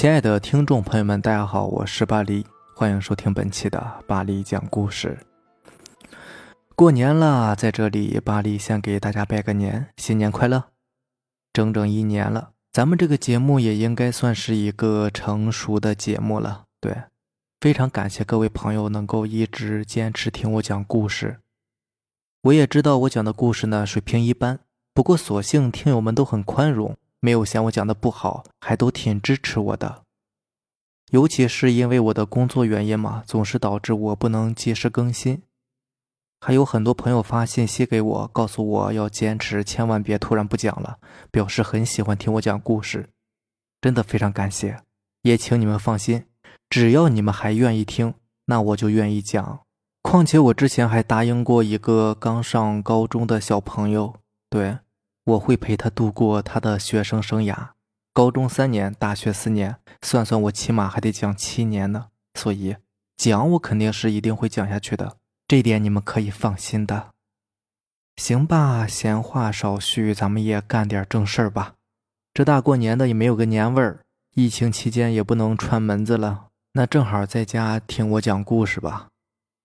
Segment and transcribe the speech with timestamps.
[0.00, 5.18] 亲爱的听众朋友们，大家好，我是巴黎，欢迎收听本期的巴黎讲故事。
[6.74, 10.70] 过年了，在这里，巴黎先给大家拜个年，新年快乐！
[11.52, 16.64] 整整一年了，咱们这个节目也应该算是一个成熟的节目了。
[16.80, 17.02] 对，
[17.60, 21.40] 非常感谢各位朋友能够一直坚持听我讲故事。
[22.44, 24.60] 我也知道我讲的故事呢水平一般，
[24.94, 26.96] 不过所幸听友们都很宽容。
[27.20, 30.02] 没有嫌我讲的不好，还都挺支持我的。
[31.10, 35.42] 尤其是因为我的工作原因嘛，总是导致我不能及时更新。
[36.40, 40.98] 还有很多朋友发信息给我，告诉我要坚持，千万别突然不讲了，
[41.30, 43.10] 表示很喜欢听我讲故事，
[43.80, 44.80] 真的非常感谢。
[45.22, 46.24] 也请你们放心，
[46.70, 48.14] 只要你们还愿意听，
[48.46, 49.60] 那我就愿意讲。
[50.00, 54.14] 况且我之前还答应过一个刚上高中的小朋友，
[54.48, 54.78] 对。
[55.30, 57.68] 我会陪他度过他的学生生涯，
[58.12, 62.06] 高中三年，大学四年，算算我起码还得讲七年呢。
[62.34, 62.76] 所以
[63.16, 67.10] 讲我肯定是一定会讲下去的，这点你们可以放心的。
[68.16, 71.74] 行吧，闲话少叙，咱们也干点正事儿吧。
[72.34, 74.00] 这大过年的也没有个年味儿，
[74.34, 79.08] 疫情期间也不能串门子了，那正好在家听我讲故事吧。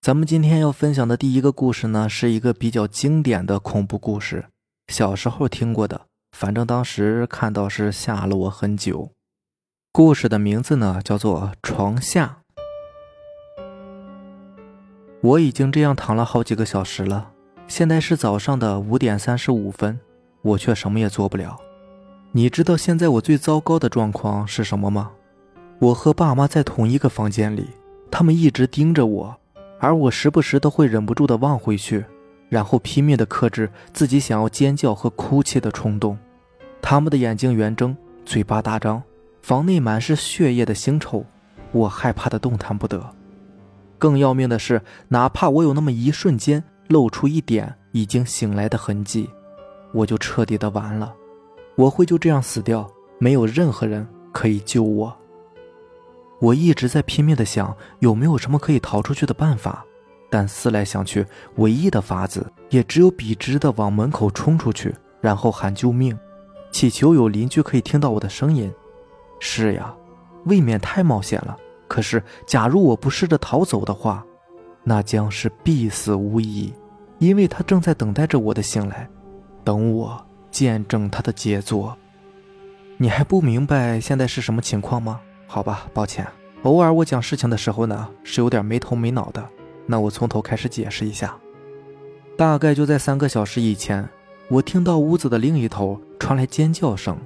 [0.00, 4.46] 咱们今天要分享的第一个故事呢，是一个比较经典的恐怖故事。
[4.88, 6.00] 小时候听过的，
[6.32, 9.12] 反正当时看到是吓了我很久。
[9.92, 12.38] 故事的名字呢叫做《床下》。
[15.20, 17.32] 我已经这样躺了好几个小时了，
[17.66, 20.00] 现在是早上的五点三十五分，
[20.40, 21.58] 我却什么也做不了。
[22.32, 25.10] 你知道现在我最糟糕的状况是什么吗？
[25.80, 27.68] 我和爸妈在同一个房间里，
[28.10, 29.36] 他们一直盯着我，
[29.80, 32.04] 而我时不时都会忍不住的望回去。
[32.48, 36.18] 然后拼命地克制自己想要尖叫和哭泣的冲动，
[36.80, 39.02] 他们的眼睛圆睁，嘴巴大张，
[39.42, 41.24] 房内满是血液的腥臭，
[41.72, 43.04] 我害怕的动弹不得。
[43.98, 49.28] 更要命的是，哪怕我有那么一瞬间露出一点已经醒来的痕迹，
[49.92, 51.12] 我就彻底的完了，
[51.76, 55.14] 我会就这样死掉，没有任何人可以救我。
[56.40, 59.84] 我一直在拼命的想，有没有什么可以逃出去的办法。
[60.30, 66.18] 但思来想去，唯一的法子也只有笔直的往门口冲出去，然后喊救命，
[66.70, 68.72] 祈求有邻居可以听到我的声音。
[69.40, 69.94] 是呀，
[70.44, 71.56] 未免太冒险了。
[71.86, 74.22] 可是，假如我不试着逃走的话，
[74.84, 76.72] 那将是必死无疑，
[77.18, 79.08] 因为他正在等待着我的醒来，
[79.64, 81.96] 等我见证他的杰作。
[82.98, 85.20] 你还不明白现在是什么情况吗？
[85.46, 86.26] 好吧，抱歉，
[86.64, 89.48] 偶尔我讲事情的时候呢，是有点没头没脑的。
[89.90, 91.34] 那我从头开始解释一下，
[92.36, 94.06] 大概就在三个小时以前，
[94.48, 97.16] 我听到屋子的另一头传来尖叫声，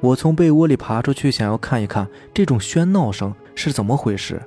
[0.00, 4.42] 我从被窝里爬出去，想要看一看这种喧闹声是怎么回事，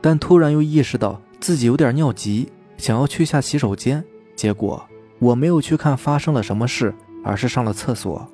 [0.00, 2.48] 但突然又意识到自己有点尿急，
[2.78, 4.02] 想要去下洗手间，
[4.34, 4.82] 结果
[5.18, 8.26] 我没有去看发生了什么事，而是上了厕所。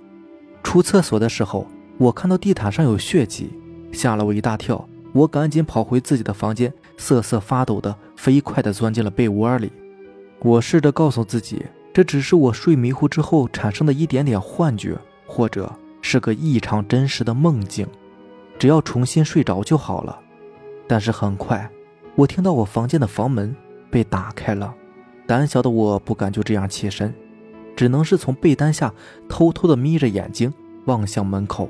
[0.62, 1.66] 出厕所的时候，
[1.98, 3.50] 我看到地毯上有血迹，
[3.90, 6.72] 吓了我一大跳，我赶紧跑回自己的房间。
[6.96, 9.70] 瑟瑟发抖的，飞快地钻进了被窝里。
[10.40, 15.72] 我试着告诉自己，这只是我睡迷糊之后产生的一点点幻觉，或者
[16.02, 17.86] 是个异常真实的梦境，
[18.58, 20.18] 只要重新睡着就好了。
[20.86, 21.70] 但是很快，
[22.14, 23.54] 我听到我房间的房门
[23.90, 24.74] 被打开了。
[25.26, 27.14] 胆小的我不敢就这样起身，
[27.74, 28.92] 只能是从被单下
[29.28, 30.52] 偷偷的眯着眼睛
[30.84, 31.68] 望向门口。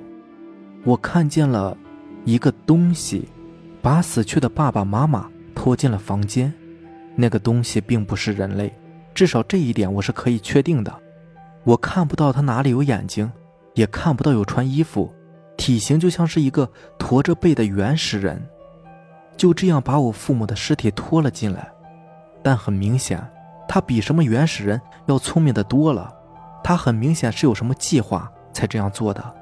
[0.85, 1.77] 我看见了
[2.25, 3.29] 一个东西。
[3.83, 5.31] 把死去的爸爸妈妈
[5.67, 6.55] 拖进了房间，
[7.17, 8.73] 那个东西并不是人类，
[9.13, 10.95] 至少这一点我是可以确定的。
[11.65, 13.29] 我看不到他哪里有眼睛，
[13.75, 15.13] 也看不到有穿衣服，
[15.57, 18.41] 体型就像是一个驼着背的原始人。
[19.37, 21.69] 就这样把我父母的尸体拖了进来，
[22.45, 23.21] 但很明显，
[23.69, 26.15] 他比什么原始人要聪明的多了。
[26.63, 29.35] 他很明显是有什么计划才这样做的。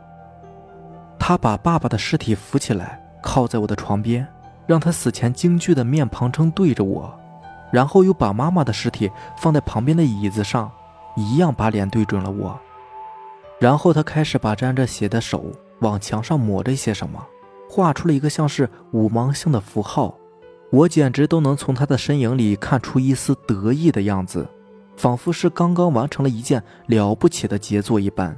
[1.19, 4.27] 他把爸爸的尸体扶起来，靠在我的床边。
[4.67, 7.13] 让他死前惊惧的面庞正对着我，
[7.73, 10.71] 然后又把妈妈的尸体放在旁边的椅子上，
[11.17, 12.59] 一样把脸对准了我。
[13.61, 15.45] 然后他开始把沾着血的手
[15.81, 17.25] 往墙上抹着一些什么，
[17.69, 20.15] 画出了一个像是五芒星的符号。
[20.71, 24.49] 我简直都能从他的身影里看出一丝得意的样子，
[24.97, 28.37] 仿佛是刚刚完成了一件了不起的杰作一般。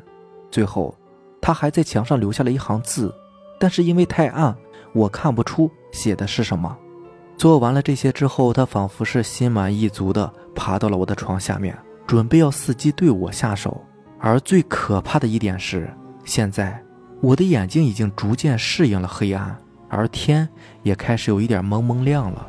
[0.50, 0.94] 最后，
[1.40, 3.14] 他还在墙上留下了一行字，
[3.58, 4.54] 但是因为太暗。
[4.96, 6.74] 我看不出写的是什么。
[7.36, 13.84] 做完了这些之后，他仿佛是心满意足的爬到了我的床下面，准备要伺机对我下手。
[14.18, 15.94] 而最可怕的一点是，
[16.24, 16.82] 现在
[17.20, 19.54] 我的眼睛已经逐渐适应了黑暗，
[19.90, 20.48] 而天
[20.82, 22.48] 也开始有一点蒙蒙亮了。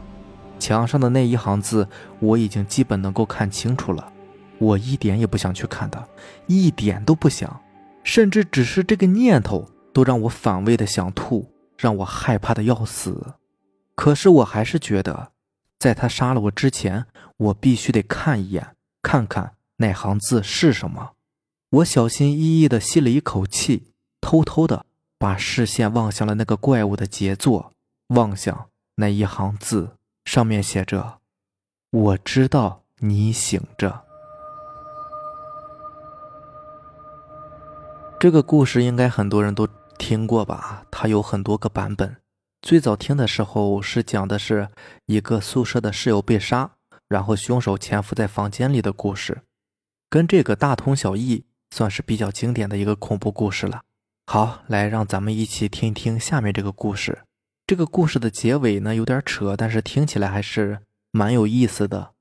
[0.57, 1.85] 墙上的那一行字，
[2.21, 4.09] 我已经基本能够看清楚了。
[4.57, 6.01] 我一点也不想去看的，
[6.47, 7.59] 一点都不想，
[8.03, 11.45] 甚至只是这个念头都让我反胃的想吐，
[11.77, 13.35] 让我害怕的要死。
[13.95, 15.31] 可是我还是觉得，
[15.79, 17.05] 在他杀了我之前，
[17.37, 21.13] 我必须得看一眼，看看那行字是什么。
[21.69, 23.91] 我小心翼翼地吸了一口气，
[24.21, 24.85] 偷偷地
[25.17, 27.73] 把视线望向了那个怪物的杰作，
[28.09, 29.91] 望向那一行字。
[30.25, 31.19] 上面写着
[31.91, 34.03] ：“我知道你醒着。”
[38.19, 40.85] 这个故事应该很多人都听过吧？
[40.91, 42.17] 它有很多个版本。
[42.61, 44.69] 最早听的时候是讲的是
[45.05, 46.71] 一个宿舍的室友被杀，
[47.07, 49.41] 然后凶手潜伏在房间里的故事，
[50.09, 53.81] 跟这个大同小异，算是比较经典的一个恐怖故事了。
[54.25, 57.23] 好，来让咱们一起听一听下面这个故事。
[57.65, 60.79] 这个故事的结尾呢有点扯，但是听起来还是
[61.11, 62.11] 蛮有意思的。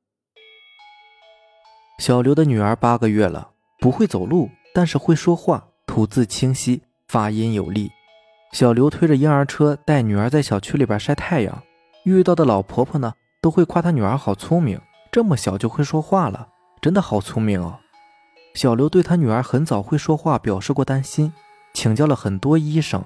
[1.98, 7.90] 小刘的女儿八个月了，不会走路，但是会说话，吐字清晰，发音有力。
[8.52, 11.62] 小刘推着婴儿车带女儿在小区里边晒太阳，
[12.04, 14.80] 遇到的老婆婆呢都会夸他女儿好聪明，
[15.10, 16.48] 这么小就会说话了，
[16.80, 17.78] 真的好聪明哦。
[18.54, 21.32] 小刘对他女儿很早会说话表示过担心，
[21.74, 23.04] 请教了很多医生。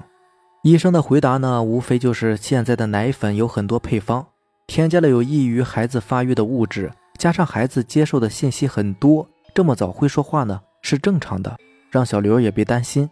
[0.63, 4.27] 医生的回答呢，无非就是现在的奶粉有很多配方，
[4.67, 11.57] 添加了有益于孩子发育的物质，加上孩子接受的信息很多，这么早会说话呢是正常的，
[11.91, 13.09] 让小刘也别担心。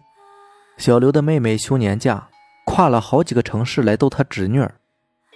[0.78, 2.28] 小刘的妹妹休年假，
[2.64, 4.76] 跨了好几个城市来逗他侄女儿。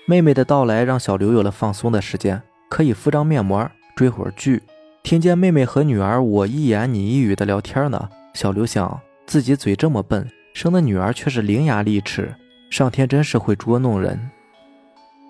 [0.07, 2.41] 妹妹的到来让小刘有了放松的时间，
[2.71, 4.63] 可以敷张面膜，追会儿剧。
[5.03, 10.27] 听见妹妹和女儿我一言你一语的聊天呢，小刘想自己嘴这么笨。
[10.55, 12.33] 生的女儿却是伶牙俐齿，
[12.71, 14.31] 上天真是会捉弄人。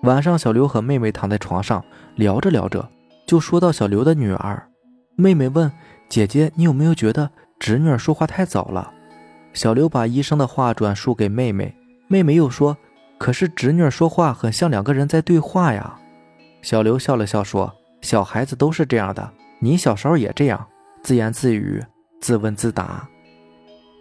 [0.03, 1.83] 晚上，小刘和妹妹躺在床上
[2.15, 2.87] 聊着聊着，
[3.25, 4.67] 就说到小刘的女儿。
[5.15, 5.71] 妹妹问
[6.07, 8.93] ：“姐姐，你有没有觉得侄女儿说话太早了？”
[9.53, 11.73] 小刘把医生的话转述给妹妹，
[12.07, 12.75] 妹妹又说
[13.17, 15.97] ：“可是侄女说话很像两个人在对话呀。”
[16.61, 17.71] 小刘笑了笑说
[18.01, 20.65] ：“小孩子都是这样的，你小时候也这样，
[21.03, 21.83] 自言自语，
[22.19, 23.07] 自问自答。”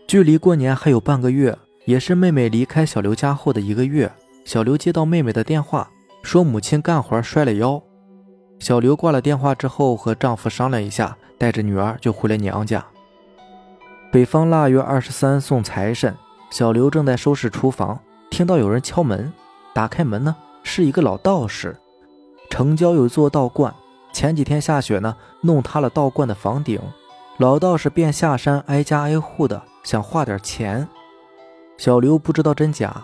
[0.09, 4.11] 距离过年还有半个月，也是妹妹离开小刘家后的一个月。
[4.45, 5.89] 小刘接到妹妹的电话，
[6.23, 7.81] 说母亲干活摔了腰。
[8.59, 12.85] 小刘挂了电话之后，和丈夫商量一下，带着女儿就回了娘家。
[14.13, 16.15] 北方腊月二十三送财神，
[16.51, 17.99] 小刘正在收拾厨房，
[18.29, 19.33] 听到有人敲门。
[19.73, 21.75] 打开门呢，是一个老道士。
[22.51, 23.75] 城郊有座道观，
[24.13, 26.79] 前几天下雪呢，弄塌了道观的房顶。
[27.39, 29.63] 老道士便下山，挨家挨户的。
[29.83, 30.87] 想化点钱，
[31.79, 32.95] 小刘不知道真假，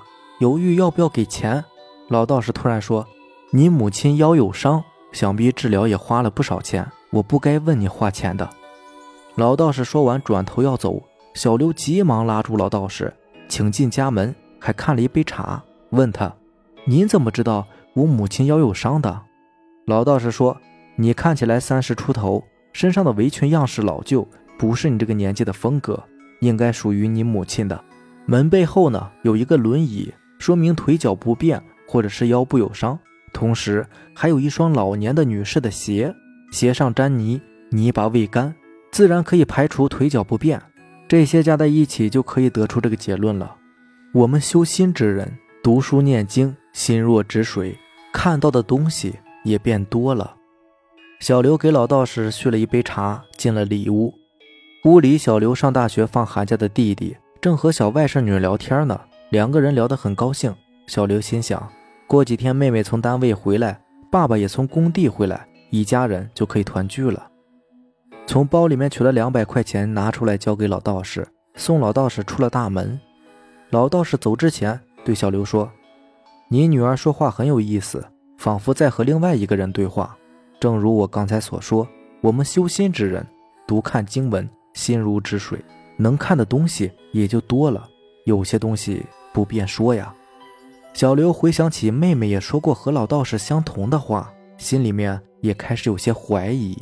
[0.41, 1.65] 犹豫要不要给钱。
[2.09, 3.07] 老道士突然说
[3.51, 8.47] ：“你母亲腰有伤，想必治疗也花了不少钱，我不该问你花钱的。”
[9.39, 11.01] 老道士说完，转头要走。
[11.33, 13.15] 小刘急忙拉住老道士，
[13.49, 16.35] 请进家门，还看了一杯茶，问他
[16.85, 17.65] ：“您怎么知道
[17.95, 19.23] 我母亲腰有伤的？”
[19.87, 20.61] 老道士说
[20.99, 22.43] ：“你看起来三十出头，
[22.73, 24.27] 身上的围裙样式老旧，
[24.59, 26.03] 不是你这个年纪的风格。”
[26.41, 27.81] 应该属于你母亲的。
[28.27, 32.99] 门背后呢有一个轮椅，说明腿脚不便或者是腰部有伤。
[33.33, 33.87] 同时
[34.17, 36.13] 还有一双老年的女士的鞋，
[36.51, 38.53] 鞋上沾泥，泥巴未干，
[38.91, 40.61] 自然可以排除腿脚不便。
[41.07, 43.57] 这些加在一起就可以得出这个结论了。
[44.13, 47.79] 我们修心之人，读书念经，心若止水，
[48.13, 50.37] 看到的东西也变多了。
[51.21, 54.15] 小刘给老道士续了一杯茶，进了里屋。
[54.85, 60.55] 屋里，小刘上大学放寒假的弟弟正和小外甥女聊天呢，两个人聊得很高兴。
[60.87, 61.67] 小刘心想，
[62.07, 63.81] 过几天妹妹从单位回来，
[64.11, 67.31] 爸爸也从工地回来，一家人就可以团聚了。
[68.29, 73.01] 从包里面取了两百块钱，拿出来交给老道士，送老道士出了大门。
[73.71, 75.67] 老道士走之前对小刘说
[76.49, 78.07] ：“你女儿说话很有意思，
[78.37, 80.15] 仿佛在和另外一个人对话。
[80.61, 81.89] 正如我刚才所说，
[82.21, 83.27] 我们修心之人，
[83.67, 85.59] 读看经文。”心如止水，
[85.97, 87.89] 能看的东西也就多了。
[88.27, 90.15] 有些东西不便说呀。
[90.93, 96.77] 小刘回想起妹妹也说过和老道士相同的话，心里面也开始有些怀疑。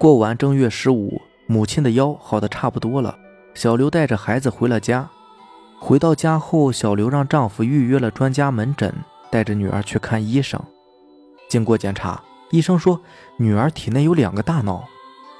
[0.00, 3.18] 过完正月十五，母亲的腰好的差不多了。
[3.52, 5.06] 小刘带着孩子回了家。
[5.78, 8.90] 回到家后，小刘让丈夫预约了专家门诊，
[9.30, 10.58] 带着女儿去看医生。
[11.50, 12.18] 经过检查，
[12.50, 12.98] 医生说
[13.36, 14.82] 女儿体内有两个大脑。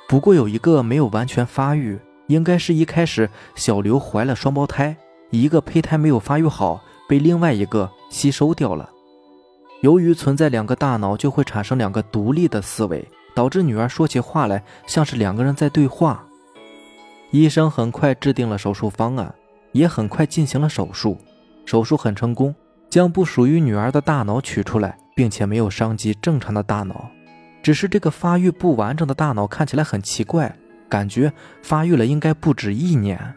[0.06, 4.94] 不过有一个没有完全发育，应该是一开始小刘怀了双胞胎，
[5.30, 8.90] 一个胚胎没有发育好，被另外一个吸收掉了。
[9.80, 13.02] 由于存在两个大脑，就会产生两个独立的思维，
[13.34, 16.24] 导致女儿说起话来像是两个人在对话。
[17.30, 19.34] 医生很快制定了手术方案，
[19.72, 21.16] 也很快进行了手术。
[21.64, 22.54] 手术很成功，
[22.88, 27.08] 将不属于女儿的大脑取出来，并且没有伤及正常的大脑。
[27.62, 30.56] 只是这个发育不完整的大脑看起来很奇怪，
[30.88, 31.32] 感觉
[31.62, 33.34] 发育了应该不止一年。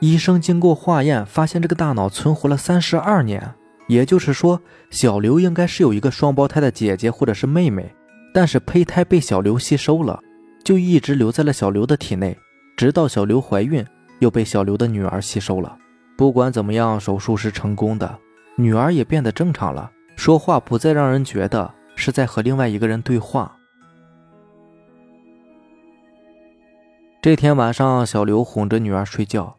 [0.00, 3.54] 医生经过化验，发现这个大脑存活了三十二年，
[3.88, 7.94] 也就是说，小刘应该是有一个双胞胎的姐姐或者是妹妹，
[8.32, 10.18] 但是胚胎被小刘吸收了，
[10.64, 12.36] 就一直留在了小刘的体内。
[12.76, 13.84] 直到小刘怀孕，
[14.20, 15.78] 又被小刘的女儿吸收了。
[16.16, 18.18] 不管怎么样，手术是成功的，
[18.56, 23.56] 女儿也变得正常了，说话不再让人觉得是在和另外一个人对话。
[27.20, 29.58] 这天晚上，小刘哄着女儿睡觉，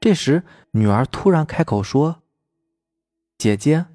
[0.00, 2.22] 这时女儿突然开口说
[3.38, 3.86] ：“姐姐，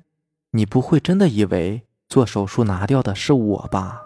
[0.52, 4.03] 你不会真的以为做手术拿掉的是我吧？”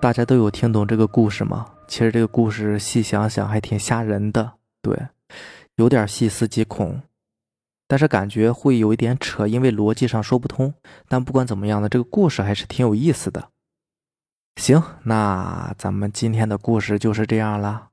[0.00, 1.66] 大家都有听懂这个故事吗？
[1.86, 4.96] 其实这个故事细想想还挺吓人的，对，
[5.74, 7.02] 有点细思极恐，
[7.86, 10.72] 但是感觉会有一点扯，因为逻辑上说不通。
[11.06, 13.50] 但不管怎么样呢，这个故事还是挺有意思的。
[14.56, 17.90] 行，那咱们今天的故事就是这样了，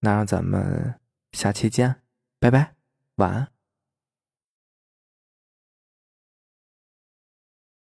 [0.00, 0.94] 那让咱们
[1.32, 1.96] 下期见，
[2.40, 2.72] 拜拜，
[3.16, 3.55] 晚安。